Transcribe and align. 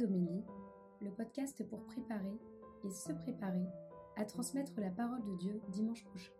Homélie, 0.00 0.42
le 1.02 1.10
podcast 1.10 1.62
pour 1.68 1.84
préparer 1.84 2.38
et 2.82 2.90
se 2.90 3.12
préparer 3.12 3.66
à 4.16 4.24
transmettre 4.24 4.72
la 4.78 4.88
parole 4.88 5.22
de 5.22 5.36
Dieu 5.36 5.60
dimanche 5.68 6.02
prochain. 6.04 6.32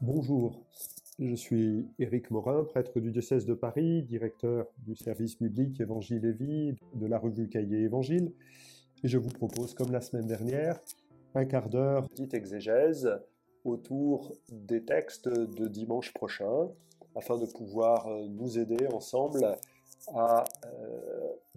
Bonjour, 0.00 0.64
je 1.18 1.34
suis 1.34 1.86
Éric 1.98 2.30
Morin, 2.30 2.64
prêtre 2.64 3.00
du 3.00 3.10
diocèse 3.10 3.44
de 3.44 3.52
Paris, 3.52 4.02
directeur 4.02 4.66
du 4.78 4.96
service 4.96 5.38
biblique 5.38 5.78
Évangile 5.80 6.24
et 6.24 6.32
Vie 6.32 6.74
de 6.94 7.06
la 7.06 7.18
revue 7.18 7.48
Cahier 7.48 7.82
Évangile, 7.82 8.32
et 9.04 9.08
je 9.08 9.18
vous 9.18 9.28
propose, 9.28 9.74
comme 9.74 9.92
la 9.92 10.00
semaine 10.00 10.26
dernière, 10.26 10.80
un 11.34 11.44
quart 11.44 11.68
d'heure 11.68 12.08
dite 12.14 12.32
exégèse 12.32 13.10
autour 13.64 14.32
des 14.50 14.84
textes 14.84 15.28
de 15.28 15.68
dimanche 15.68 16.14
prochain, 16.14 16.70
afin 17.14 17.36
de 17.36 17.44
pouvoir 17.44 18.08
nous 18.30 18.58
aider 18.58 18.86
ensemble 18.94 19.44
à 20.14 20.44
euh, 20.64 21.07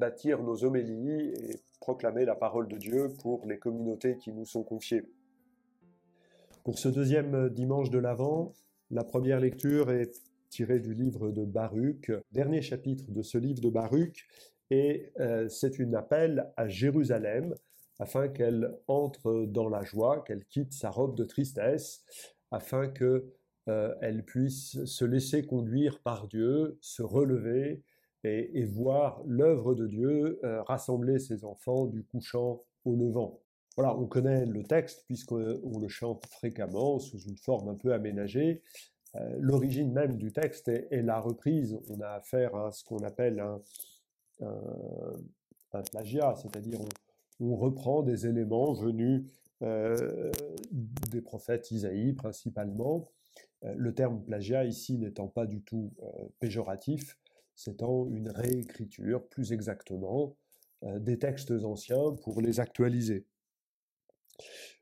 bâtir 0.01 0.41
nos 0.41 0.63
homélies 0.63 1.31
et 1.35 1.59
proclamer 1.79 2.25
la 2.25 2.33
parole 2.33 2.67
de 2.67 2.75
Dieu 2.75 3.13
pour 3.21 3.45
les 3.45 3.59
communautés 3.59 4.17
qui 4.17 4.33
nous 4.33 4.45
sont 4.45 4.63
confiées. 4.63 5.03
Pour 6.63 6.79
ce 6.79 6.89
deuxième 6.89 7.49
dimanche 7.49 7.91
de 7.91 7.99
l'Avent, 7.99 8.51
la 8.89 9.03
première 9.03 9.39
lecture 9.39 9.91
est 9.91 10.11
tirée 10.49 10.79
du 10.79 10.95
livre 10.95 11.29
de 11.29 11.45
Baruch, 11.45 12.11
dernier 12.31 12.63
chapitre 12.63 13.11
de 13.11 13.21
ce 13.21 13.37
livre 13.37 13.61
de 13.61 13.69
Baruch, 13.69 14.27
et 14.71 15.11
euh, 15.19 15.47
c'est 15.49 15.77
une 15.77 15.93
appel 15.93 16.51
à 16.57 16.67
Jérusalem 16.67 17.53
afin 17.99 18.27
qu'elle 18.27 18.75
entre 18.87 19.45
dans 19.45 19.69
la 19.69 19.83
joie, 19.83 20.23
qu'elle 20.23 20.45
quitte 20.45 20.73
sa 20.73 20.89
robe 20.89 21.15
de 21.15 21.25
tristesse, 21.25 22.03
afin 22.49 22.87
que 22.87 23.31
euh, 23.67 23.93
elle 24.01 24.25
puisse 24.25 24.83
se 24.85 25.05
laisser 25.05 25.43
conduire 25.43 25.99
par 25.99 26.27
Dieu, 26.27 26.79
se 26.81 27.03
relever 27.03 27.83
et, 28.23 28.65
voir 28.65 29.21
l'œuvre 29.25 29.73
de 29.73 29.87
Dieu 29.87 30.39
euh, 30.43 30.61
rassembler 30.63 31.19
ses 31.19 31.43
enfants 31.43 31.85
du 31.85 32.03
couchant 32.03 32.63
au 32.85 32.95
levant. 32.95 33.39
Voilà, 33.77 33.97
on 33.97 34.05
connaît 34.05 34.45
le 34.45 34.63
texte 34.63 35.05
puisqu'on 35.05 35.79
le 35.79 35.87
chante 35.87 36.25
fréquemment 36.27 36.99
sous 36.99 37.19
une 37.19 37.37
forme 37.37 37.69
un 37.69 37.75
peu 37.75 37.93
aménagée. 37.93 38.61
Euh, 39.15 39.37
l'origine 39.39 39.91
même 39.91 40.17
du 40.17 40.31
texte 40.31 40.67
est, 40.67 41.01
la 41.01 41.19
reprise. 41.19 41.77
On 41.89 41.99
a 42.01 42.09
affaire 42.09 42.55
à 42.55 42.71
ce 42.71 42.83
qu'on 42.83 42.99
appelle 42.99 43.39
un, 43.39 43.61
plagiat, 45.91 46.35
c'est-à-dire 46.35 46.79
on, 47.39 47.55
reprend 47.55 48.01
des 48.03 48.27
éléments 48.27 48.73
venus 48.73 49.25
euh, 49.61 50.31
des 50.71 51.21
prophètes 51.21 51.71
Isaïe 51.71 52.13
principalement. 52.13 53.09
le 53.63 53.93
terme 53.93 54.21
plagiat 54.21 54.65
ici 54.65 54.97
n'étant 54.97 55.27
pas 55.27 55.45
du 55.45 55.61
tout 55.61 55.93
péjoratif, 56.39 57.17
c'est 57.63 57.83
une 57.83 58.29
réécriture, 58.29 59.27
plus 59.27 59.53
exactement, 59.53 60.35
euh, 60.83 60.97
des 60.97 61.19
textes 61.19 61.51
anciens 61.51 62.15
pour 62.23 62.41
les 62.41 62.59
actualiser. 62.59 63.27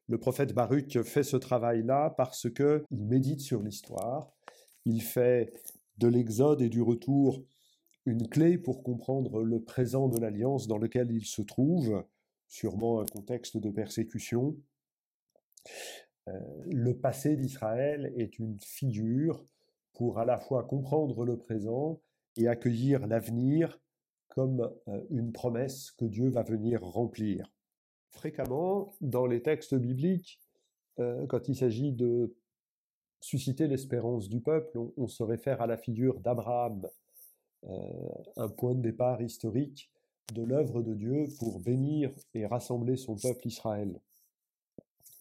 Le 0.07 0.17
prophète 0.17 0.53
Baruch 0.53 1.01
fait 1.01 1.23
ce 1.23 1.35
travail-là 1.35 2.13
parce 2.15 2.49
qu'il 2.49 2.85
médite 2.89 3.41
sur 3.41 3.61
l'histoire, 3.61 4.31
il 4.85 5.01
fait 5.01 5.51
de 5.97 6.07
l'Exode 6.07 6.61
et 6.61 6.69
du 6.69 6.81
retour 6.81 7.43
une 8.05 8.29
clé 8.29 8.57
pour 8.57 8.81
comprendre 8.81 9.43
le 9.43 9.61
présent 9.61 10.07
de 10.07 10.17
l'alliance 10.17 10.67
dans 10.67 10.77
lequel 10.77 11.11
il 11.11 11.25
se 11.25 11.41
trouve, 11.41 12.05
sûrement 12.47 13.01
un 13.01 13.05
contexte 13.05 13.57
de 13.57 13.69
persécution. 13.69 14.55
Euh, 16.29 16.31
le 16.65 16.97
passé 16.97 17.35
d'Israël 17.35 18.13
est 18.15 18.39
une 18.39 18.57
figure 18.61 19.43
pour 19.91 20.17
à 20.17 20.23
la 20.23 20.39
fois 20.39 20.63
comprendre 20.63 21.25
le 21.25 21.37
présent 21.37 21.99
accueillir 22.47 23.07
l'avenir 23.07 23.79
comme 24.29 24.71
une 25.09 25.31
promesse 25.31 25.91
que 25.91 26.05
Dieu 26.05 26.29
va 26.29 26.43
venir 26.43 26.81
remplir. 26.81 27.51
Fréquemment, 28.09 28.93
dans 29.01 29.25
les 29.25 29.41
textes 29.41 29.75
bibliques, 29.75 30.39
quand 30.97 31.47
il 31.47 31.55
s'agit 31.55 31.91
de 31.91 32.35
susciter 33.21 33.67
l'espérance 33.67 34.29
du 34.29 34.39
peuple, 34.41 34.79
on, 34.97 35.07
se 35.07 35.23
réfère 35.23 35.61
à 35.61 35.67
la 35.67 35.77
figure 35.77 36.19
d'Abraham, 36.19 36.87
un 37.67 38.49
point 38.49 38.75
de 38.75 38.81
départ 38.81 39.21
historique 39.21 39.91
de 40.33 40.43
l'œuvre 40.43 40.81
de 40.81 40.93
Dieu 40.93 41.25
pour 41.39 41.59
bénir 41.59 42.11
et 42.33 42.45
rassembler 42.45 42.95
son 42.95 43.15
peuple 43.15 43.47
Israël. 43.47 43.99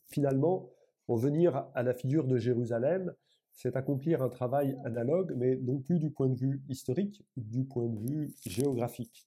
Finalement, 0.06 0.70
pour 1.06 1.16
venir 1.16 1.66
à 1.74 1.82
la 1.82 1.94
figure 1.94 2.26
de 2.26 2.36
Jérusalem, 2.36 3.14
c'est 3.58 3.74
accomplir 3.74 4.22
un 4.22 4.28
travail 4.28 4.78
analogue, 4.84 5.34
mais 5.36 5.56
non 5.56 5.80
plus 5.80 5.98
du 5.98 6.10
point 6.10 6.28
de 6.28 6.38
vue 6.38 6.62
historique, 6.68 7.24
du 7.36 7.64
point 7.64 7.88
de 7.88 7.98
vue 7.98 8.32
géographique. 8.46 9.26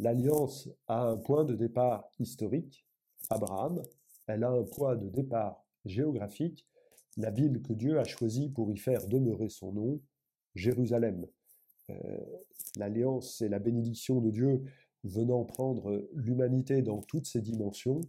L'alliance 0.00 0.68
a 0.88 1.04
un 1.04 1.16
point 1.16 1.44
de 1.44 1.54
départ 1.54 2.10
historique, 2.18 2.84
Abraham, 3.30 3.80
elle 4.26 4.42
a 4.42 4.50
un 4.50 4.64
point 4.64 4.96
de 4.96 5.08
départ 5.08 5.64
géographique, 5.84 6.66
la 7.16 7.30
ville 7.30 7.62
que 7.62 7.72
Dieu 7.72 8.00
a 8.00 8.04
choisie 8.04 8.48
pour 8.48 8.72
y 8.72 8.76
faire 8.76 9.06
demeurer 9.06 9.48
son 9.48 9.72
nom, 9.72 10.00
Jérusalem. 10.56 11.24
Euh, 11.90 11.94
l'alliance, 12.76 13.36
c'est 13.38 13.48
la 13.48 13.60
bénédiction 13.60 14.20
de 14.20 14.32
Dieu 14.32 14.64
venant 15.04 15.44
prendre 15.44 16.08
l'humanité 16.12 16.82
dans 16.82 17.02
toutes 17.02 17.26
ses 17.26 17.40
dimensions. 17.40 18.00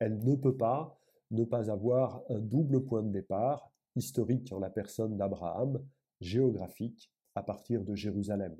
Elle 0.00 0.18
ne 0.24 0.34
peut 0.34 0.56
pas 0.56 0.98
ne 1.30 1.44
pas 1.44 1.70
avoir 1.70 2.22
un 2.28 2.40
double 2.40 2.82
point 2.82 3.04
de 3.04 3.12
départ, 3.12 3.70
historique 3.96 4.52
en 4.52 4.58
la 4.58 4.70
personne 4.70 5.16
d'Abraham, 5.16 5.84
géographique 6.20 7.10
à 7.34 7.42
partir 7.42 7.82
de 7.82 7.94
Jérusalem. 7.94 8.56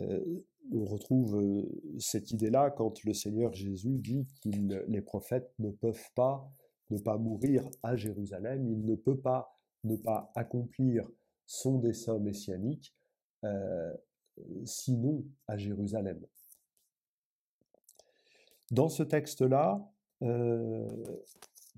Euh, 0.00 0.42
on 0.72 0.84
retrouve 0.84 1.36
euh, 1.36 1.98
cette 1.98 2.30
idée-là 2.30 2.70
quand 2.70 3.04
le 3.04 3.12
Seigneur 3.12 3.52
Jésus 3.52 3.98
dit 3.98 4.26
que 4.42 4.84
les 4.88 5.02
prophètes 5.02 5.52
ne 5.58 5.70
peuvent 5.70 6.10
pas 6.14 6.50
ne 6.90 6.98
pas 6.98 7.16
mourir 7.16 7.68
à 7.82 7.96
Jérusalem, 7.96 8.68
il 8.68 8.84
ne 8.84 8.94
peut 8.94 9.18
pas 9.18 9.58
ne 9.84 9.96
pas 9.96 10.30
accomplir 10.34 11.08
son 11.46 11.78
dessein 11.78 12.18
messianique 12.18 12.94
euh, 13.44 13.92
sinon 14.64 15.24
à 15.46 15.56
Jérusalem. 15.56 16.20
Dans 18.70 18.88
ce 18.88 19.02
texte-là, 19.02 19.90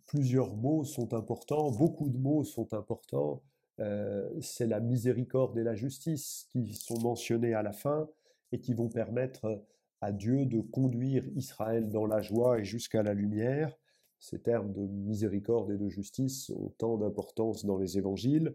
plusieurs 0.07 0.55
mots 0.57 0.85
sont 0.85 1.15
importants, 1.15 1.71
beaucoup 1.71 2.09
de 2.09 2.19
mots 2.19 2.45
sont 2.45 2.73
importants. 2.75 3.43
Euh, 3.81 4.29
c'est 4.41 4.67
la 4.67 4.81
miséricorde 4.81 5.59
et 5.59 5.63
la 5.63 5.75
justice 5.75 6.47
qui 6.51 6.75
sont 6.75 6.99
mentionnés 7.01 7.55
à 7.55 7.63
la 7.63 7.73
fin 7.73 8.09
et 8.53 8.61
qui 8.61 8.73
vont 8.73 8.89
permettre 8.89 9.63
à 10.01 10.13
Dieu 10.13 10.47
de 10.47 10.61
conduire 10.61 11.27
Israël 11.37 11.89
dans 11.91 12.07
la 12.07 12.23
joie 12.23 12.59
et 12.61 12.65
jusqu'à 12.65 13.03
la 13.03 13.15
lumière. 13.15 13.77
Ces 14.19 14.41
termes 14.41 14.73
de 14.73 14.81
miséricorde 14.81 15.71
et 15.71 15.77
de 15.77 15.89
justice 15.89 16.51
ont 16.51 16.73
tant 16.79 16.97
d'importance 16.97 17.65
dans 17.65 17.77
les 17.77 17.99
évangiles. 17.99 18.55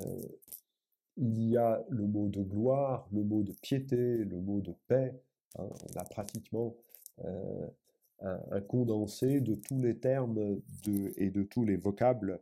Euh, 0.00 0.22
il 1.16 1.48
y 1.48 1.56
a 1.56 1.84
le 1.88 2.06
mot 2.06 2.28
de 2.28 2.42
gloire, 2.42 3.08
le 3.12 3.22
mot 3.22 3.42
de 3.42 3.52
piété, 3.52 3.96
le 3.96 4.40
mot 4.40 4.60
de 4.60 4.74
paix. 4.88 5.20
Hein. 5.58 5.68
on 5.68 5.98
a 5.98 6.04
pratiquement 6.04 6.76
euh, 7.24 7.66
un, 8.22 8.60
condensé 8.60 9.40
de 9.40 9.54
tous 9.54 9.80
les 9.80 9.98
termes 9.98 10.60
et 11.16 11.30
de 11.30 11.42
tous 11.42 11.64
les 11.64 11.76
vocables 11.76 12.40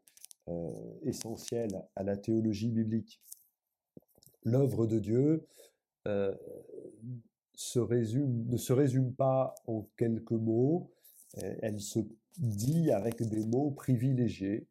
euh, 0.48 0.72
essentiels 1.02 1.84
à 1.94 2.02
la 2.02 2.16
théologie 2.16 2.70
biblique. 2.70 3.20
L'œuvre 4.44 4.86
de 4.86 4.98
Dieu 4.98 5.46
euh, 6.06 6.34
ne 7.74 8.56
se 8.56 8.72
résume 8.72 9.12
pas 9.14 9.54
en 9.66 9.82
quelques 9.96 10.32
mots, 10.32 10.90
elle 11.34 11.80
se 11.80 11.98
dit 12.38 12.90
avec 12.90 13.22
des 13.22 13.44
mots 13.44 13.72
privilégiés. 13.72 14.66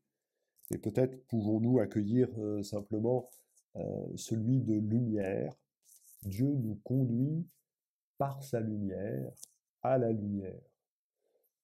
Et 0.72 0.80
peut-être 0.80 1.28
pouvons-nous 1.28 1.80
accueillir 1.80 2.28
euh, 2.40 2.64
simplement 2.64 3.30
celui 4.16 4.60
de 4.60 4.74
lumière. 4.74 5.54
Dieu 6.24 6.48
nous 6.48 6.80
conduit 6.84 7.46
par 8.18 8.42
sa 8.42 8.60
lumière 8.60 9.32
à 9.84 10.00
la 10.00 10.12
lumière. 10.12 10.60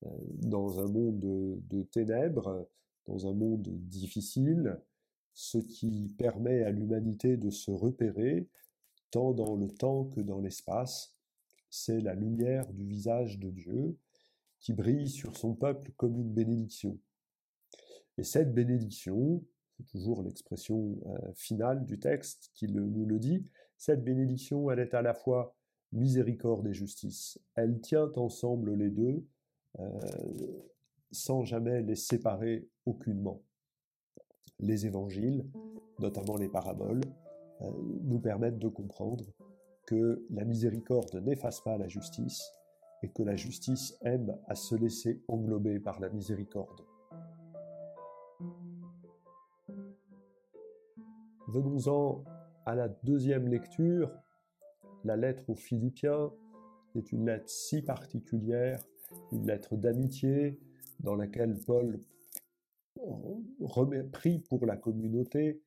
Euh, 0.05 0.09
dans 0.41 0.79
un 0.79 0.88
monde 0.88 1.19
de, 1.19 1.83
ténèbres, 1.83 2.67
dans 3.05 3.27
un 3.27 3.33
monde 3.33 3.67
difficile, 3.67 4.79
ce 5.33 5.57
qui 5.57 6.13
permet 6.17 6.63
à 6.63 6.71
l'humanité 6.71 7.38
de 7.38 7.50
se 7.50 7.71
repérer, 7.71 8.47
tant 9.11 9.33
dans 9.33 9.55
le 9.55 9.69
temps 9.69 10.05
que 10.05 10.21
dans 10.21 10.39
l'espace, 10.39 11.15
c'est 11.69 12.01
la 12.01 12.13
lumière 12.13 12.71
du 12.71 12.85
visage 12.85 13.39
de 13.39 13.50
Dieu 13.50 13.97
qui 14.59 14.73
brille 14.73 15.09
sur 15.09 15.35
son 15.35 15.55
peuple 15.55 15.91
comme 15.97 16.17
une 16.19 16.31
bénédiction. 16.31 16.97
Et 18.17 18.23
cette 18.23 18.53
bénédiction, 18.53 19.44
c'est 19.77 19.85
toujours 19.88 20.23
l'expression 20.23 21.00
euh, 21.07 21.33
finale 21.33 21.85
du 21.85 22.00
texte 22.00 22.51
qui 22.53 22.67
nous 22.67 23.05
le 23.05 23.19
dit, 23.19 23.45
cette 23.77 24.03
bénédiction, 24.03 24.69
elle 24.69 24.79
est 24.79 24.94
à 24.94 25.01
la 25.01 25.13
fois 25.13 25.55
miséricorde 25.91 26.67
et 26.67 26.73
justice. 26.73 27.39
Elle 27.55 27.81
tient 27.81 28.11
ensemble 28.15 28.75
les 28.75 28.89
deux 28.89 29.25
sans 31.11 31.43
jamais 31.43 31.81
les 31.81 31.95
séparer 31.95 32.67
aucunement. 32.85 33.41
Les 34.59 34.85
évangiles, 34.85 35.45
notamment 35.99 36.37
les 36.37 36.49
paraboles, 36.49 37.01
euh, 37.61 37.71
nous 38.03 38.19
permettent 38.19 38.59
de 38.59 38.67
comprendre 38.67 39.25
que 39.85 40.25
la 40.29 40.43
miséricorde 40.43 41.15
n'efface 41.23 41.61
pas 41.61 41.77
la 41.77 41.87
justice 41.87 42.51
et 43.03 43.09
que 43.09 43.23
la 43.23 43.35
justice 43.35 43.97
aime 44.01 44.37
à 44.47 44.55
se 44.55 44.75
laisser 44.75 45.21
englober 45.27 45.79
par 45.79 45.99
la 45.99 46.09
miséricorde. 46.09 46.81
Venons-en 51.49 52.23
à 52.65 52.75
la 52.75 52.87
deuxième 52.87 53.47
lecture, 53.47 54.11
la 55.03 55.17
lettre 55.17 55.49
aux 55.49 55.55
Philippiens 55.55 56.31
est 56.95 57.11
une 57.11 57.25
lettre 57.25 57.49
si 57.49 57.81
particulière, 57.81 58.81
une 59.33 59.47
lettre 59.47 59.75
d'amitié 59.75 60.59
dans 61.00 61.15
laquelle 61.15 61.57
Paul 61.65 62.00
prie 64.12 64.39
pour 64.39 64.65
la 64.65 64.77
communauté 64.77 65.62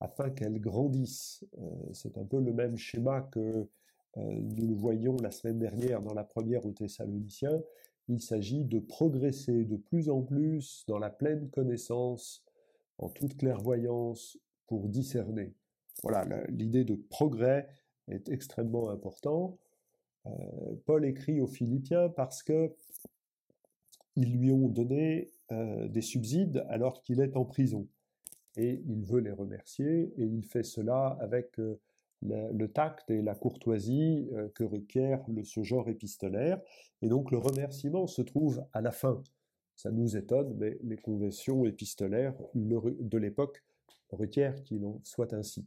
afin 0.00 0.30
qu'elle 0.30 0.60
grandisse. 0.60 1.44
Euh, 1.58 1.92
c'est 1.92 2.18
un 2.18 2.24
peu 2.24 2.40
le 2.40 2.52
même 2.52 2.76
schéma 2.76 3.22
que 3.32 3.40
euh, 3.40 3.66
nous 4.16 4.68
le 4.68 4.74
voyions 4.74 5.16
la 5.16 5.30
semaine 5.30 5.58
dernière 5.58 6.02
dans 6.02 6.14
la 6.14 6.24
première 6.24 6.66
aux 6.66 6.72
Thessaloniciens. 6.72 7.62
Il 8.08 8.20
s'agit 8.20 8.64
de 8.64 8.80
progresser 8.80 9.64
de 9.64 9.76
plus 9.76 10.10
en 10.10 10.22
plus 10.22 10.84
dans 10.88 10.98
la 10.98 11.10
pleine 11.10 11.48
connaissance, 11.50 12.44
en 12.98 13.08
toute 13.08 13.36
clairvoyance, 13.36 14.38
pour 14.66 14.88
discerner. 14.88 15.54
Voilà, 16.02 16.24
l'idée 16.48 16.84
de 16.84 16.94
progrès 16.94 17.68
est 18.08 18.28
extrêmement 18.28 18.90
important. 18.90 19.58
Euh, 20.26 20.30
Paul 20.86 21.04
écrit 21.04 21.40
aux 21.40 21.46
Philippiens 21.46 22.08
parce 22.08 22.42
que 22.42 22.74
ils 24.14 24.36
lui 24.36 24.52
ont 24.52 24.68
donné 24.68 25.30
euh, 25.52 25.88
des 25.88 26.02
subsides 26.02 26.64
alors 26.68 27.02
qu'il 27.02 27.20
est 27.20 27.36
en 27.36 27.44
prison. 27.44 27.88
Et 28.56 28.82
il 28.86 29.04
veut 29.04 29.20
les 29.20 29.32
remercier, 29.32 30.12
et 30.18 30.24
il 30.24 30.44
fait 30.44 30.62
cela 30.62 31.16
avec 31.20 31.58
euh, 31.58 31.80
le, 32.20 32.66
tact 32.66 33.10
et 33.10 33.22
la 33.22 33.34
courtoisie 33.34 34.28
que 34.54 34.62
requiert 34.62 35.24
ce 35.44 35.62
genre 35.62 35.88
épistolaire. 35.88 36.60
Et 37.00 37.08
donc 37.08 37.30
le 37.30 37.38
remerciement 37.38 38.06
se 38.06 38.20
trouve 38.20 38.64
à 38.74 38.82
la 38.82 38.92
fin. 38.92 39.22
Ça 39.74 39.90
nous 39.90 40.16
étonne, 40.16 40.54
mais 40.58 40.78
les 40.82 40.98
conventions 40.98 41.64
épistolaires 41.64 42.34
de 42.54 43.18
l'époque 43.18 43.64
requièrent 44.10 44.62
qu'il 44.62 44.84
en 44.84 45.00
soit 45.02 45.32
ainsi. 45.32 45.66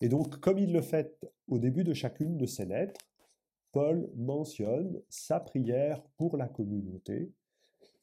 Et 0.00 0.08
donc, 0.08 0.38
comme 0.40 0.58
il 0.58 0.72
le 0.72 0.82
fait 0.82 1.18
au 1.48 1.58
début 1.58 1.84
de 1.84 1.94
chacune 1.94 2.36
de 2.36 2.46
ses 2.46 2.64
lettres, 2.64 3.00
Paul 3.72 4.10
mentionne 4.16 5.02
sa 5.08 5.40
prière 5.40 6.02
pour 6.16 6.36
la 6.36 6.48
communauté. 6.48 7.32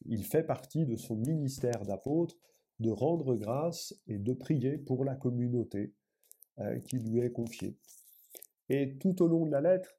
Il 0.05 0.23
fait 0.23 0.43
partie 0.43 0.85
de 0.85 0.97
son 0.97 1.15
ministère 1.15 1.85
d'apôtre 1.85 2.35
de 2.81 2.89
rendre 2.89 3.35
grâce 3.35 3.95
et 4.07 4.17
de 4.17 4.33
prier 4.33 4.77
pour 4.77 5.05
la 5.05 5.15
communauté 5.15 5.93
euh, 6.59 6.79
qui 6.79 6.97
lui 6.99 7.19
est 7.19 7.31
confiée. 7.31 7.77
Et 8.69 8.97
tout 8.97 9.21
au 9.21 9.27
long 9.27 9.45
de 9.45 9.51
la 9.51 9.61
lettre, 9.61 9.95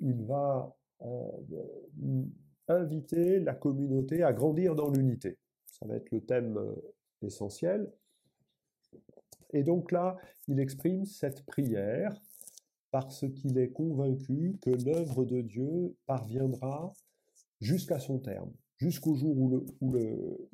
il 0.00 0.22
va 0.22 0.76
euh, 1.02 1.30
inviter 2.68 3.40
la 3.40 3.54
communauté 3.54 4.22
à 4.22 4.32
grandir 4.32 4.74
dans 4.74 4.90
l'unité. 4.90 5.38
Ça 5.66 5.86
va 5.86 5.96
être 5.96 6.10
le 6.10 6.20
thème 6.24 6.58
euh, 6.58 6.74
essentiel. 7.22 7.90
Et 9.52 9.62
donc 9.62 9.90
là, 9.90 10.16
il 10.48 10.60
exprime 10.60 11.06
cette 11.06 11.46
prière 11.46 12.20
parce 12.98 13.26
qu'il 13.34 13.58
est 13.58 13.72
convaincu 13.72 14.56
que 14.62 14.70
l'œuvre 14.70 15.26
de 15.26 15.42
Dieu 15.42 15.94
parviendra 16.06 16.94
jusqu'à 17.60 17.98
son 17.98 18.18
terme, 18.18 18.50
jusqu'au 18.78 19.14
jour 19.14 19.36
où 19.82 19.92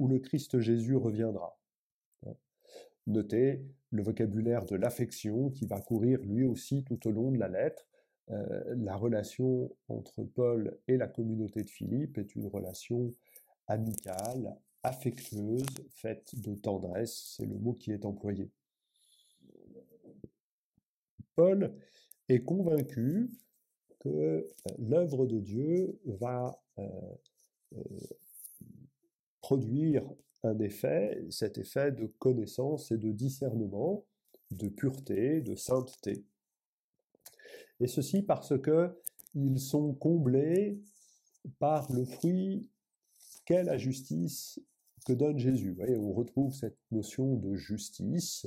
le, 0.08 0.18
Christ 0.18 0.58
Jésus 0.58 0.96
reviendra. 0.96 1.56
Notez 3.06 3.64
le 3.90 4.02
vocabulaire 4.02 4.64
de 4.64 4.74
l'affection 4.74 5.50
qui 5.50 5.66
va 5.66 5.80
courir 5.80 6.20
lui 6.22 6.42
aussi 6.42 6.82
tout 6.82 7.06
au 7.06 7.12
long 7.12 7.30
de 7.30 7.38
la 7.38 7.46
lettre. 7.46 7.86
Euh, 8.30 8.74
la 8.76 8.96
relation 8.96 9.70
entre 9.86 10.24
Paul 10.24 10.76
et 10.88 10.96
la 10.96 11.06
communauté 11.06 11.62
de 11.62 11.70
Philippe 11.70 12.18
est 12.18 12.34
une 12.34 12.48
relation 12.48 13.08
amicale, 13.68 14.56
affectueuse, 14.82 15.64
faite 15.90 16.34
de 16.40 16.56
tendresse, 16.56 17.36
c'est 17.36 17.46
le 17.46 17.56
mot 17.56 17.74
qui 17.74 17.92
est 17.92 18.04
employé. 18.04 18.50
Paul 21.36 21.72
est 22.28 22.42
convaincu 22.42 23.30
que 24.00 24.08
euh, 24.08 24.42
l'œuvre 24.78 25.26
de 25.26 25.38
Dieu 25.38 26.00
va 26.04 26.60
euh, 26.78 26.88
euh, 27.76 27.82
produire 29.40 30.04
un 30.42 30.58
effet, 30.58 31.24
cet 31.30 31.58
effet 31.58 31.92
de 31.92 32.06
connaissance 32.18 32.90
et 32.90 32.98
de 32.98 33.12
discernement, 33.12 34.04
de 34.50 34.68
pureté, 34.68 35.40
de 35.40 35.54
sainteté. 35.54 36.24
Et 37.80 37.86
ceci 37.86 38.22
parce 38.22 38.58
que 38.60 38.90
ils 39.34 39.60
sont 39.60 39.94
comblés 39.94 40.80
par 41.58 41.90
le 41.92 42.04
fruit 42.04 42.68
qu'est 43.44 43.64
la 43.64 43.78
justice 43.78 44.60
que 45.06 45.12
donne 45.12 45.38
Jésus. 45.38 45.70
Vous 45.70 45.76
voyez, 45.76 45.96
on 45.96 46.12
retrouve 46.12 46.52
cette 46.54 46.78
notion 46.90 47.36
de 47.36 47.54
justice 47.54 48.46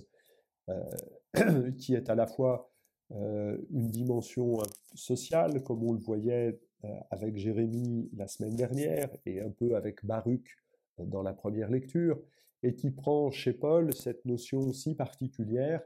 qui 1.77 1.95
est 1.95 2.09
à 2.09 2.15
la 2.15 2.27
fois 2.27 2.71
une 3.11 3.89
dimension 3.89 4.57
sociale, 4.95 5.61
comme 5.63 5.83
on 5.83 5.93
le 5.93 5.99
voyait 5.99 6.59
euh, 6.85 6.99
avec 7.09 7.37
Jérémie 7.37 8.09
la 8.15 8.27
semaine 8.27 8.55
dernière 8.55 9.09
et 9.25 9.39
un 9.39 9.49
peu 9.49 9.75
avec 9.75 10.05
Baruch 10.05 10.57
euh, 10.99 11.05
dans 11.05 11.23
la 11.23 11.33
première 11.33 11.69
lecture, 11.69 12.19
et 12.63 12.75
qui 12.75 12.91
prend 12.91 13.31
chez 13.31 13.53
Paul 13.53 13.93
cette 13.93 14.25
notion 14.25 14.73
si 14.73 14.95
particulière 14.95 15.81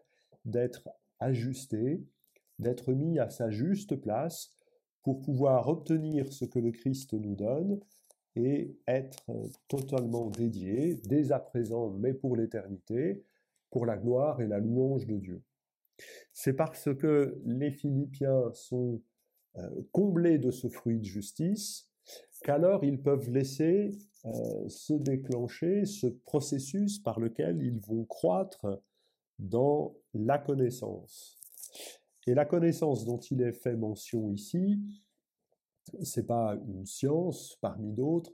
d'être 0.46 0.90
ajusté, 1.20 2.04
d'être 2.58 2.94
mis 2.94 3.20
à 3.20 3.30
sa 3.30 3.50
juste 3.50 3.96
place 3.96 4.50
pour 5.04 5.22
pouvoir 5.22 5.68
obtenir 5.68 6.32
ce 6.34 6.46
que 6.46 6.60
le 6.60 6.72
Christ 6.72 7.14
nous 7.14 7.36
donne 7.36 7.80
et 8.36 8.76
être 8.88 9.26
totalement 9.68 10.30
dédié, 10.30 10.96
dès 11.04 11.32
à 11.32 11.40
présent, 11.40 11.90
mais 11.90 12.14
pour 12.14 12.36
l'éternité, 12.36 13.24
pour 13.70 13.86
la 13.86 13.98
gloire 13.98 14.42
et 14.42 14.48
la 14.48 14.60
louange 14.60 15.06
de 15.06 15.18
Dieu. 15.18 15.42
C'est 16.34 16.54
parce 16.54 16.94
que 16.96 17.40
les 17.46 17.72
Philippiens 17.72 18.52
sont 18.54 19.02
euh, 19.58 19.70
comblés 19.92 20.38
de 20.38 20.52
ce 20.52 20.68
fruit 20.68 21.00
de 21.00 21.06
justice 21.06 21.90
qu'alors 22.44 22.84
ils 22.84 23.02
peuvent 23.02 23.30
laisser 23.30 23.92
euh, 24.26 24.68
se 24.68 24.94
déclencher 24.94 25.86
ce 25.86 26.08
processus 26.08 27.00
par 27.00 27.20
lequel 27.20 27.62
ils 27.62 27.80
vont 27.80 28.06
croître 28.06 28.82
dans 29.38 29.96
la 30.14 30.38
connaissance. 30.38 31.40
Et 32.28 32.34
la 32.34 32.46
connaissance 32.46 33.06
dont 33.06 33.20
il 33.20 33.42
est 33.42 33.54
fait 33.54 33.76
mention 33.76 34.32
ici, 34.32 34.80
c'est 36.04 36.28
pas 36.28 36.58
une 36.68 36.86
science 36.86 37.58
parmi 37.62 37.94
d'autres. 37.94 38.32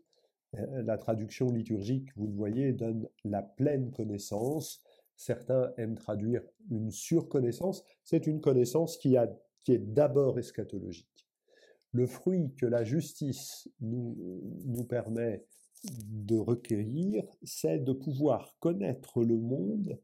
Euh, 0.56 0.82
la 0.84 0.98
traduction 0.98 1.52
liturgique, 1.52 2.10
vous 2.16 2.28
le 2.28 2.34
voyez, 2.34 2.74
donne 2.74 3.08
la 3.24 3.42
pleine 3.42 3.92
connaissance, 3.92 4.84
Certains 5.16 5.72
aiment 5.78 5.96
traduire 5.96 6.44
une 6.70 6.92
surconnaissance. 6.92 7.84
C'est 8.04 8.28
une 8.28 8.42
connaissance 8.42 8.98
qui, 8.98 9.16
est 9.16 9.78
d'abord 9.78 10.38
eschatologique. 10.38 11.28
Le 11.92 12.08
fruit 12.08 12.54
que 12.56 12.66
la 12.66 12.84
justice 12.84 13.70
nous, 13.80 14.86
permet 14.90 15.46
de 16.08 16.38
recueillir, 16.38 17.24
c'est 17.44 17.80
de 17.80 17.94
pouvoir 17.94 18.58
connaître 18.60 19.24
le 19.24 19.38
monde 19.38 20.00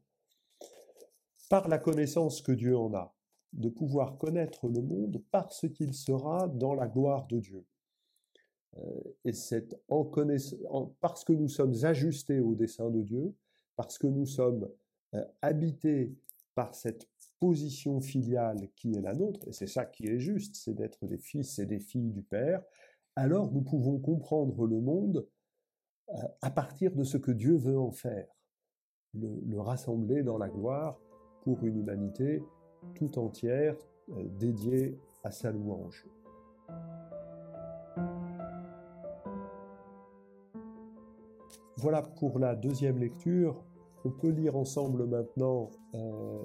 par 1.50 1.68
la 1.68 1.78
connaissance 1.78 2.40
que 2.40 2.52
Dieu 2.52 2.76
en 2.78 2.94
a, 2.94 3.14
de 3.52 3.68
pouvoir 3.68 4.16
connaître 4.16 4.68
le 4.68 4.80
monde 4.80 5.22
parce 5.30 5.66
qu'il 5.68 5.92
sera 5.92 6.48
dans 6.48 6.74
la 6.74 6.86
gloire 6.86 7.26
de 7.26 7.40
Dieu. 7.40 7.66
Euh, 8.78 9.00
et 9.24 9.32
c'est 9.32 9.78
parce 11.00 11.24
que 11.24 11.32
nous 11.32 11.48
sommes 11.48 11.74
ajustés 11.84 12.40
au 12.40 12.54
dessein 12.54 12.90
de 12.90 13.02
Dieu, 13.02 13.34
parce 13.76 13.98
que 13.98 14.06
nous 14.06 14.26
sommes 14.26 14.68
euh, 15.14 15.24
habité 15.42 16.14
par 16.54 16.74
cette 16.74 17.08
position 17.40 18.00
filiale 18.00 18.68
qui 18.76 18.94
est 18.94 19.00
la 19.00 19.14
nôtre, 19.14 19.48
et 19.48 19.52
c'est 19.52 19.66
ça 19.66 19.84
qui 19.84 20.06
est 20.06 20.18
juste, 20.18 20.56
c'est 20.56 20.74
d'être 20.74 21.06
des 21.06 21.18
fils 21.18 21.58
et 21.58 21.66
des 21.66 21.80
filles 21.80 22.10
du 22.10 22.22
Père, 22.22 22.62
alors 23.16 23.52
nous 23.52 23.62
pouvons 23.62 23.98
comprendre 23.98 24.66
le 24.66 24.80
monde 24.80 25.26
euh, 26.10 26.14
à 26.40 26.50
partir 26.50 26.94
de 26.94 27.04
ce 27.04 27.16
que 27.16 27.30
Dieu 27.30 27.56
veut 27.56 27.78
en 27.78 27.90
faire, 27.90 28.26
le, 29.14 29.60
rassembler 29.60 30.22
dans 30.22 30.38
la 30.38 30.48
gloire 30.48 30.98
pour 31.42 31.64
une 31.64 31.78
humanité 31.78 32.42
tout 32.94 33.18
entière 33.18 33.76
euh, 34.10 34.24
dédiée 34.38 34.98
à 35.24 35.30
sa 35.30 35.50
louange. 35.50 36.06
Voilà 41.76 42.02
pour 42.02 42.38
la 42.38 42.54
deuxième 42.54 42.98
lecture. 42.98 43.64
On 44.04 44.10
peut 44.10 44.30
lire 44.30 44.56
ensemble 44.56 45.06
maintenant 45.06 45.70
euh, 45.94 46.42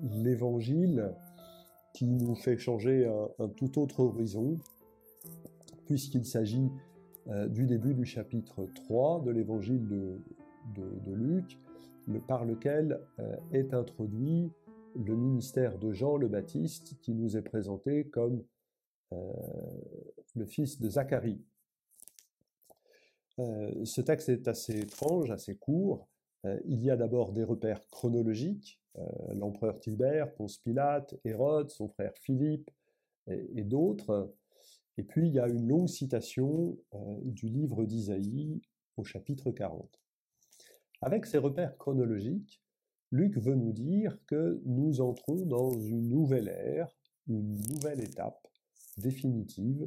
l'évangile 0.00 1.14
qui 1.92 2.06
nous 2.06 2.34
fait 2.34 2.56
changer 2.56 3.06
un, 3.38 3.48
tout 3.48 3.78
autre 3.78 4.00
horizon, 4.00 4.58
puisqu'il 5.84 6.24
s'agit 6.24 6.70
euh, 7.28 7.46
du 7.48 7.66
début 7.66 7.92
du 7.92 8.06
chapitre 8.06 8.64
3 8.74 9.20
de 9.20 9.30
l'évangile 9.30 9.86
de, 9.86 11.12
Luc, 11.12 11.58
par 12.26 12.46
lequel 12.46 12.98
euh, 13.18 13.36
est 13.52 13.74
introduit 13.74 14.50
le 14.96 15.14
ministère 15.14 15.78
de 15.78 15.92
Jean 15.92 16.16
le 16.16 16.28
Baptiste 16.28 16.98
qui 17.00 17.12
nous 17.14 17.36
est 17.36 17.42
présenté 17.42 18.06
comme 18.08 18.42
le 20.34 20.46
fils 20.46 20.80
de 20.80 20.88
Zacharie. 20.88 21.44
ce 23.36 24.00
texte 24.00 24.30
est 24.30 24.48
assez 24.48 24.78
étrange, 24.78 25.30
assez 25.30 25.54
court. 25.54 26.08
Il 26.64 26.82
y 26.82 26.90
a 26.90 26.96
d'abord 26.96 27.32
des 27.32 27.44
repères 27.44 27.88
chronologiques, 27.90 28.80
l'empereur 29.34 29.78
Tibère, 29.78 30.34
Ponce 30.34 30.58
Pilate, 30.58 31.14
Hérode, 31.24 31.70
son 31.70 31.88
frère 31.88 32.12
Philippe 32.16 32.70
et 33.28 33.62
d'autres. 33.62 34.34
Et 34.98 35.04
puis 35.04 35.28
il 35.28 35.34
y 35.34 35.38
a 35.38 35.48
une 35.48 35.68
longue 35.68 35.88
citation 35.88 36.76
du 37.22 37.48
livre 37.48 37.84
d'Isaïe 37.84 38.60
au 38.96 39.04
chapitre 39.04 39.50
40. 39.50 40.00
Avec 41.00 41.26
ces 41.26 41.38
repères 41.38 41.76
chronologiques, 41.78 42.62
Luc 43.12 43.36
veut 43.36 43.54
nous 43.54 43.72
dire 43.72 44.18
que 44.26 44.60
nous 44.64 45.00
entrons 45.00 45.44
dans 45.44 45.70
une 45.70 46.08
nouvelle 46.08 46.48
ère, 46.48 46.96
une 47.28 47.60
nouvelle 47.68 48.00
étape 48.00 48.48
définitive 48.96 49.86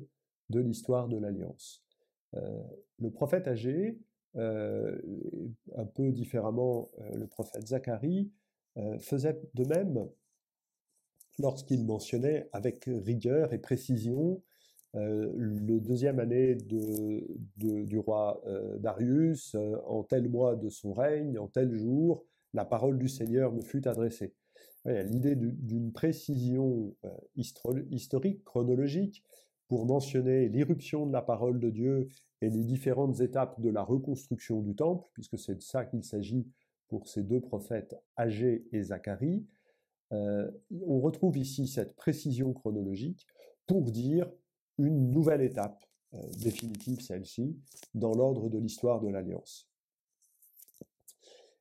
de 0.50 0.59
l'histoire 0.59 1.07
de 1.07 1.17
l'Alliance. 1.17 1.83
Euh, 2.35 2.62
le 3.00 3.09
prophète 3.09 3.47
âgé, 3.47 3.97
euh, 3.97 4.14
un 4.38 5.86
peu 5.94 6.12
différemment 6.12 6.89
euh, 7.00 7.15
le 7.15 7.27
prophète 7.27 7.68
Zacharie, 7.68 8.32
faisait 9.00 9.39
de 9.54 9.63
même 9.63 10.06
lorsqu'il 11.39 11.86
mentionnait 11.86 12.50
avec 12.51 12.84
rigueur 12.88 13.54
et 13.54 13.58
précision 13.58 14.42
le 14.94 15.80
deuxième 15.80 16.20
année 16.20 16.56
du 16.56 17.98
roi 18.00 18.44
Darius, 18.80 19.56
en 19.86 20.04
tel 20.04 20.27
mois 20.27 20.58
de 20.58 20.68
son 20.68 20.92
règne, 20.92 21.39
en 21.39 21.48
tel 21.48 21.74
jour, 21.74 22.25
la 22.54 22.65
parole 22.65 22.98
du 22.98 23.08
Seigneur 23.08 23.54
me 23.54 23.62
fut 23.62 23.88
adressée. 23.88 24.34
L'idée 24.84 25.38
d'une 25.38 25.94
précision 25.94 26.94
historique, 27.38 28.44
chronologique, 28.44 29.24
pour 29.67 29.86
mentionner 29.86 30.48
l'irruption 30.50 31.05
de 31.05 31.13
la 31.13 31.22
parole 31.22 31.60
de 31.60 31.69
Dieu 31.69 32.07
et 32.41 32.50
les 32.50 32.63
différentes 32.63 33.19
étapes 33.22 33.60
de 33.60 33.69
la 33.69 33.84
reconstruction 33.84 34.62
du 34.62 34.75
temple, 34.75 35.07
puisque 35.13 35.38
c'est 35.38 35.55
de 35.55 35.62
ça 35.62 35.86
qu'il 35.86 36.03
s'agit 36.03 36.48
pour 36.88 37.07
ces 37.07 37.24
deux 37.24 37.41
prophètes, 37.41 37.95
Agé 38.15 38.67
et 38.72 38.84
Zacharie. 38.84 39.45
on 40.12 41.00
retrouve 41.00 41.38
ici 41.38 41.67
cette 41.67 41.95
précision 41.95 42.53
chronologique 42.53 43.25
pour 43.65 43.91
dire 43.91 44.29
une 44.77 45.12
nouvelle 45.12 45.41
étape, 45.41 45.84
euh, 46.13 46.17
définitive 46.43 47.01
celle-ci, 47.01 47.57
dans 47.93 48.13
l'ordre 48.13 48.50
de 48.50 48.57
l'histoire 48.57 49.01
de 49.01 49.10
l'Alliance. 49.10 49.69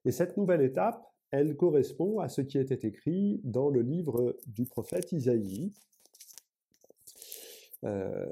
Et 0.04 0.10
cette 0.10 0.36
nouvelle 0.36 0.62
étape, 0.62 1.02
elle 1.30 1.56
correspond 1.56 2.20
à 2.20 2.28
ce 2.28 2.40
qui 2.40 2.58
était 2.58 2.86
écrit 2.86 3.40
dans 3.42 3.70
le 3.70 3.80
livre 3.80 4.36
du 4.46 4.66
prophète 4.66 5.12
Isaïe. 5.12 5.72
Euh, 7.84 8.26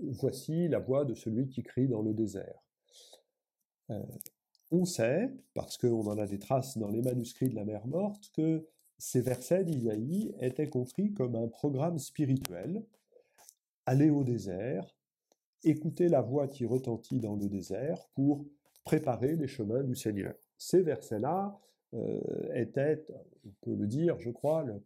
voici 0.00 0.68
la 0.68 0.78
voix 0.78 1.04
de 1.04 1.14
celui 1.14 1.48
qui 1.48 1.62
crie 1.62 1.86
dans 1.86 2.02
le 2.02 2.12
désert. 2.12 2.60
Euh, 3.90 4.02
on 4.72 4.84
sait, 4.84 5.30
parce 5.54 5.76
qu'on 5.78 6.06
en 6.06 6.18
a 6.18 6.26
des 6.26 6.38
traces 6.38 6.78
dans 6.78 6.88
les 6.90 7.02
manuscrits 7.02 7.48
de 7.48 7.54
la 7.54 7.64
mer 7.64 7.86
morte, 7.86 8.30
que 8.32 8.66
ces 8.98 9.20
versets 9.20 9.64
d'Isaïe 9.64 10.34
étaient 10.40 10.68
compris 10.68 11.12
comme 11.12 11.34
un 11.36 11.48
programme 11.48 11.98
spirituel 11.98 12.84
aller 13.86 14.10
au 14.10 14.24
désert, 14.24 14.94
écouter 15.64 16.08
la 16.08 16.20
voix 16.20 16.48
qui 16.48 16.66
retentit 16.66 17.18
dans 17.18 17.34
le 17.34 17.48
désert 17.48 18.08
pour 18.14 18.44
préparer 18.84 19.36
les 19.36 19.48
chemins 19.48 19.82
du 19.82 19.94
Seigneur. 19.96 20.34
Ces 20.56 20.82
versets-là 20.82 21.58
euh, 21.94 22.20
étaient, 22.54 23.04
on 23.44 23.50
peut 23.62 23.74
le 23.74 23.86
dire, 23.86 24.18
je 24.20 24.30
crois, 24.30 24.64
le, 24.64 24.82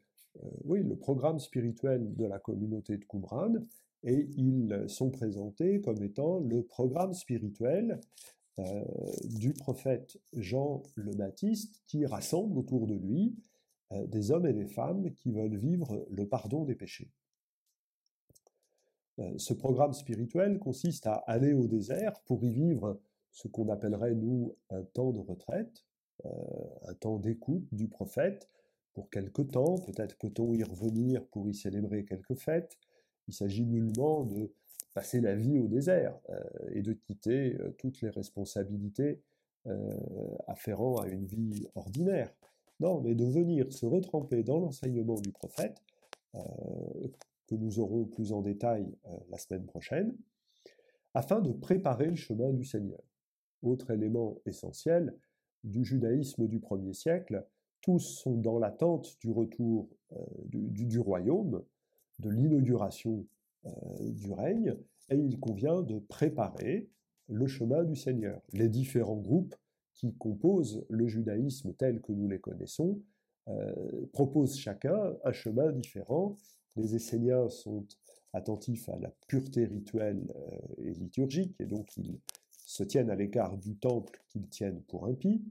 oui, 0.64 0.82
le 0.82 0.96
programme 0.96 1.38
spirituel 1.38 2.14
de 2.14 2.24
la 2.24 2.38
communauté 2.38 2.96
de 2.96 3.04
Qumran, 3.04 3.54
et 4.04 4.28
ils 4.36 4.84
sont 4.88 5.10
présentés 5.10 5.80
comme 5.80 6.02
étant 6.02 6.38
le 6.38 6.62
programme 6.62 7.12
spirituel 7.12 8.00
euh, 8.58 8.84
du 9.24 9.52
prophète 9.52 10.18
Jean 10.32 10.82
le 10.94 11.14
Baptiste 11.14 11.82
qui 11.86 12.06
rassemble 12.06 12.58
autour 12.58 12.86
de 12.86 12.94
lui 12.94 13.34
des 14.06 14.32
hommes 14.32 14.46
et 14.46 14.52
des 14.52 14.66
femmes 14.66 15.12
qui 15.14 15.30
veulent 15.30 15.56
vivre 15.56 16.04
le 16.10 16.26
pardon 16.26 16.64
des 16.64 16.74
péchés. 16.74 17.12
Euh, 19.20 19.32
ce 19.38 19.54
programme 19.54 19.92
spirituel 19.92 20.58
consiste 20.58 21.06
à 21.06 21.14
aller 21.26 21.52
au 21.52 21.66
désert 21.66 22.20
pour 22.26 22.44
y 22.44 22.52
vivre 22.52 23.00
ce 23.30 23.48
qu'on 23.48 23.68
appellerait, 23.68 24.14
nous, 24.14 24.56
un 24.70 24.82
temps 24.82 25.12
de 25.12 25.20
retraite, 25.20 25.84
euh, 26.24 26.30
un 26.88 26.94
temps 26.94 27.18
d'écoute 27.18 27.66
du 27.72 27.88
prophète, 27.88 28.48
pour 28.92 29.10
quelque 29.10 29.42
temps, 29.42 29.76
peut-être 29.78 30.16
peut-on 30.18 30.52
y 30.54 30.62
revenir 30.62 31.26
pour 31.26 31.48
y 31.48 31.54
célébrer 31.54 32.04
quelques 32.04 32.36
fêtes. 32.36 32.78
Il 33.28 33.34
s'agit 33.34 33.64
nullement 33.64 34.24
de 34.24 34.52
passer 34.94 35.20
la 35.20 35.34
vie 35.34 35.58
au 35.58 35.66
désert 35.66 36.18
euh, 36.30 36.40
et 36.72 36.82
de 36.82 36.92
quitter 36.92 37.58
toutes 37.78 38.00
les 38.00 38.10
responsabilités 38.10 39.20
afférentes 40.46 41.04
à 41.04 41.08
une 41.08 41.24
vie 41.24 41.66
ordinaire. 41.74 42.30
Non, 42.80 43.00
mais 43.00 43.14
de 43.14 43.24
venir 43.24 43.72
se 43.72 43.86
retremper 43.86 44.42
dans 44.42 44.58
l'enseignement 44.58 45.18
du 45.18 45.32
prophète, 45.32 45.82
que 47.46 47.54
nous 47.54 47.78
aurons 47.78 48.04
plus 48.04 48.32
en 48.32 48.42
détail 48.42 48.86
euh, 49.06 49.16
la 49.30 49.38
semaine 49.38 49.66
prochaine, 49.66 50.16
afin 51.14 51.40
de 51.40 51.52
préparer 51.52 52.06
le 52.06 52.16
chemin 52.16 52.52
du 52.52 52.64
Seigneur. 52.64 53.02
Autre 53.62 53.90
élément 53.90 54.38
essentiel 54.46 55.14
du 55.62 55.84
judaïsme 55.84 56.46
du 56.46 56.60
premier 56.60 56.92
siècle, 56.92 57.46
tous 57.80 58.00
sont 58.00 58.36
dans 58.36 58.58
l'attente 58.58 59.16
du 59.20 59.30
retour 59.30 59.88
euh, 60.12 60.24
du, 60.46 60.98
royaume, 60.98 61.62
de 62.18 62.30
l'inauguration 62.30 63.26
euh, 63.66 63.70
du 64.10 64.32
règne, 64.32 64.76
et 65.10 65.16
il 65.16 65.38
convient 65.38 65.82
de 65.82 65.98
préparer 65.98 66.88
le 67.28 67.46
chemin 67.46 67.84
du 67.84 67.96
Seigneur. 67.96 68.40
Les 68.52 68.68
différents 68.68 69.16
groupes 69.16 69.54
qui 69.92 70.14
composent 70.14 70.84
le 70.88 71.06
judaïsme 71.06 71.72
tel 71.74 72.00
que 72.00 72.12
nous 72.12 72.28
les 72.28 72.40
connaissons 72.40 73.00
proposent 74.14 74.56
chacun 74.56 75.14
un 75.22 75.32
chemin 75.32 75.70
différent 75.70 76.38
les 76.76 76.96
Esséniens 76.96 77.48
sont 77.48 77.86
attentifs 78.32 78.88
à 78.88 78.98
la 78.98 79.10
pureté 79.28 79.64
rituelle 79.64 80.32
euh, 80.34 80.58
et 80.78 80.94
liturgique, 80.94 81.54
et 81.60 81.66
donc 81.66 81.96
ils 81.96 82.18
se 82.50 82.82
tiennent 82.82 83.10
à 83.10 83.14
l'écart 83.14 83.56
du 83.58 83.76
temple 83.76 84.20
qu'ils 84.28 84.48
tiennent 84.48 84.82
pour 84.82 85.06
impie. 85.06 85.44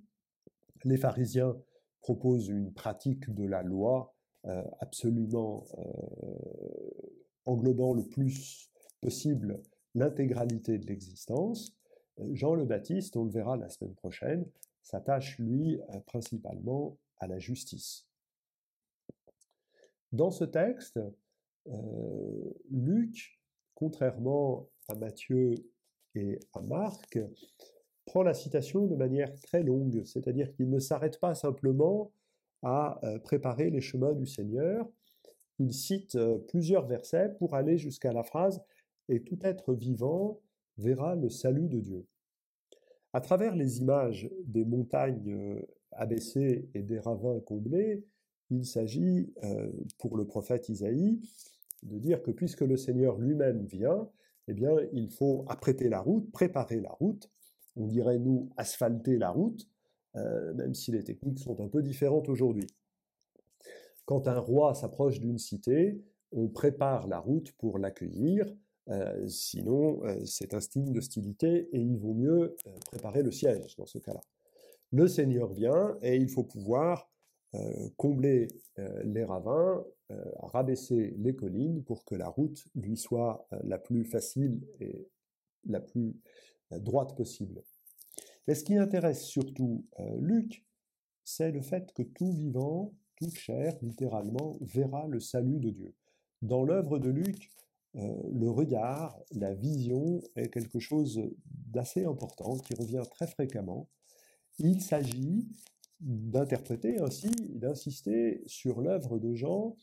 Les 0.83 0.97
pharisiens 0.97 1.55
proposent 2.01 2.49
une 2.49 2.73
pratique 2.73 3.33
de 3.33 3.45
la 3.45 3.63
loi 3.63 4.12
euh, 4.12 4.12
absolument 4.79 5.65
euh, 5.77 5.83
englobant 7.45 7.93
le 7.93 8.03
plus 8.03 8.69
possible 9.01 9.61
l'intégralité 9.95 10.77
de 10.77 10.85
l'existence. 10.87 11.75
Jean 12.31 12.55
le 12.55 12.65
Baptiste, 12.65 13.15
on 13.15 13.25
le 13.25 13.31
verra 13.31 13.57
la 13.57 13.69
semaine 13.69 13.95
prochaine, 13.95 14.45
s'attache 14.81 15.37
lui 15.39 15.79
principalement 16.05 16.97
à 17.17 17.27
la 17.27 17.39
justice. 17.39 18.07
Dans 20.11 20.29
ce 20.29 20.43
texte, 20.43 20.99
euh, 21.67 22.53
Luc, 22.69 23.39
contrairement 23.73 24.69
à 24.87 24.95
Matthieu 24.95 25.55
et 26.15 26.39
à 26.53 26.61
Marc, 26.61 27.19
prend 28.05 28.21
la 28.21 28.33
citation 28.33 28.85
de 28.85 28.95
manière 28.95 29.33
très 29.41 29.63
longue, 29.63 30.03
c'est-à-dire 30.03 30.53
qu'il 30.53 30.69
ne 30.69 30.79
s'arrête 30.79 31.19
pas 31.19 31.33
simplement 31.33 32.11
à 32.63 32.99
euh, 33.03 33.19
préparer 33.19 33.69
les 33.69 33.81
chemins 33.81 34.13
du 34.13 34.25
Seigneur, 34.25 34.89
il 35.59 35.73
cite 35.73 36.15
euh, 36.15 36.37
plusieurs 36.47 36.87
versets 36.87 37.29
pour 37.37 37.55
aller 37.55 37.77
jusqu'à 37.77 38.11
la 38.13 38.23
phrase 38.23 38.61
Et 39.09 39.21
tout 39.21 39.39
être 39.43 39.73
vivant 39.73 40.39
verra 40.77 41.15
le 41.15 41.29
salut 41.29 41.69
de 41.69 41.79
Dieu. 41.79 42.07
À 43.11 43.21
travers 43.21 43.55
les 43.55 43.79
images 43.79 44.29
des 44.45 44.65
montagnes 44.65 45.61
abaissées 45.91 46.67
et 46.73 46.81
des 46.81 46.99
ravins 46.99 47.39
comblés, 47.41 48.03
il 48.49 48.65
s'agit, 48.65 49.33
euh, 49.43 49.71
pour 49.97 50.17
le 50.17 50.25
prophète 50.25 50.69
Isaïe, 50.69 51.19
de 51.83 51.97
dire 51.97 52.21
que 52.23 52.31
puisque 52.31 52.61
le 52.61 52.77
Seigneur 52.77 53.17
lui-même 53.17 53.65
vient, 53.65 54.09
eh 54.47 54.53
bien, 54.53 54.71
il 54.91 55.09
faut 55.09 55.45
apprêter 55.47 55.89
la 55.89 56.01
route, 56.01 56.31
préparer 56.31 56.81
la 56.81 56.91
route. 56.91 57.29
On 57.75 57.87
dirait, 57.87 58.19
nous, 58.19 58.49
asphalter 58.57 59.17
la 59.17 59.29
route, 59.29 59.67
euh, 60.15 60.53
même 60.53 60.73
si 60.73 60.91
les 60.91 61.03
techniques 61.03 61.39
sont 61.39 61.59
un 61.61 61.67
peu 61.67 61.81
différentes 61.81 62.29
aujourd'hui. 62.29 62.67
Quand 64.05 64.27
un 64.27 64.39
roi 64.39 64.73
s'approche 64.73 65.19
d'une 65.19 65.37
cité, 65.37 66.01
on 66.31 66.47
prépare 66.47 67.07
la 67.07 67.19
route 67.19 67.51
pour 67.53 67.79
l'accueillir, 67.79 68.53
euh, 68.89 69.27
sinon 69.27 70.01
c'est 70.25 70.53
un 70.53 70.59
signe 70.59 70.91
d'hostilité 70.91 71.69
et 71.71 71.79
il 71.79 71.97
vaut 71.97 72.13
mieux 72.13 72.55
préparer 72.85 73.23
le 73.23 73.31
siège 73.31 73.75
dans 73.77 73.85
ce 73.85 73.99
cas-là. 73.99 74.21
Le 74.91 75.07
Seigneur 75.07 75.53
vient 75.53 75.97
et 76.01 76.17
il 76.17 76.29
faut 76.29 76.43
pouvoir 76.43 77.09
euh, 77.55 77.89
combler 77.97 78.47
euh, 78.79 79.03
les 79.03 79.23
ravins, 79.23 79.85
euh, 80.11 80.23
rabaisser 80.37 81.13
les 81.19 81.35
collines 81.35 81.83
pour 81.83 82.03
que 82.03 82.15
la 82.15 82.27
route 82.27 82.65
lui 82.73 82.97
soit 82.97 83.47
la 83.63 83.77
plus 83.77 84.05
facile 84.05 84.65
et 84.79 85.07
la 85.65 85.79
plus 85.79 86.15
droite 86.71 87.15
possible. 87.15 87.61
Mais 88.47 88.55
ce 88.55 88.63
qui 88.63 88.77
intéresse 88.77 89.23
surtout 89.23 89.85
Luc, 90.19 90.65
c'est 91.23 91.51
le 91.51 91.61
fait 91.61 91.93
que 91.93 92.03
tout 92.03 92.31
vivant 92.31 92.93
toute 93.15 93.35
chair, 93.35 93.75
littéralement, 93.81 94.57
verra 94.61 95.07
le 95.07 95.19
salut 95.19 95.59
de 95.59 95.69
Dieu. 95.69 95.93
Dans 96.41 96.63
l'œuvre 96.63 96.99
de 96.99 97.09
Luc, 97.09 97.51
euh, 97.95 98.13
le 98.31 98.49
regard, 98.49 99.17
la 99.31 99.53
vision 99.53 100.21
est 100.35 100.49
quelque 100.49 100.79
chose 100.79 101.21
d'assez 101.45 102.05
important 102.05 102.57
qui 102.57 102.73
revient 102.73 103.03
très 103.11 103.27
fréquemment. 103.27 103.87
Il 104.59 104.81
s'agit 104.81 105.47
d'interpréter 106.01 106.99
ainsi, 106.99 107.31
d'insister 107.49 108.43
sur 108.45 108.81
l'œuvre 108.81 109.19
de 109.19 109.33
Jean, 109.35 109.75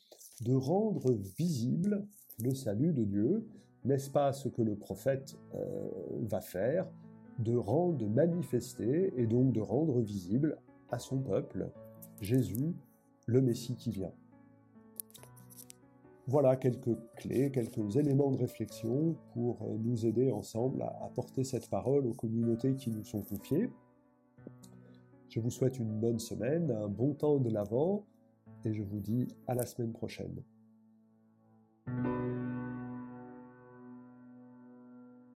de 0.42 0.54
rendre 0.54 1.12
visible 1.38 2.06
le 2.42 2.54
salut 2.54 2.92
de 2.92 3.04
Dieu. 3.04 3.48
N'est-ce 3.84 4.10
pas 4.10 4.32
ce 4.32 4.48
que 4.48 4.60
le 4.60 4.76
prophète 4.76 5.38
euh, 5.54 5.88
va 6.22 6.40
faire? 6.40 6.90
De 7.40 7.56
rendre, 7.56 7.96
de 7.96 8.06
manifester 8.06 9.12
et 9.16 9.26
donc 9.26 9.52
de 9.52 9.60
rendre 9.60 10.00
visible 10.00 10.58
à 10.90 10.98
son 10.98 11.18
peuple 11.18 11.70
Jésus, 12.20 12.74
le 13.26 13.40
Messie 13.40 13.76
qui 13.76 13.90
vient. 13.90 14.12
Voilà 16.26 16.54
quelques 16.56 16.96
clés, 17.16 17.50
quelques 17.50 17.96
éléments 17.96 18.30
de 18.30 18.36
réflexion 18.36 19.16
pour 19.32 19.62
euh, 19.62 19.76
nous 19.78 20.06
aider 20.06 20.30
ensemble 20.30 20.82
à 20.82 21.04
apporter 21.04 21.42
cette 21.42 21.68
parole 21.68 22.06
aux 22.06 22.12
communautés 22.12 22.76
qui 22.76 22.90
nous 22.90 23.02
sont 23.04 23.22
confiées. 23.22 23.68
Je 25.28 25.40
vous 25.40 25.50
souhaite 25.50 25.78
une 25.78 25.98
bonne 25.98 26.18
semaine, 26.18 26.70
un 26.70 26.88
bon 26.88 27.14
temps 27.14 27.38
de 27.38 27.50
l'Avent, 27.50 28.04
et 28.64 28.72
je 28.72 28.82
vous 28.82 29.00
dis 29.00 29.26
à 29.46 29.54
la 29.54 29.66
semaine 29.66 29.92
prochaine. 29.92 30.42